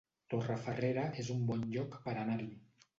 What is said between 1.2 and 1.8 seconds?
es un bon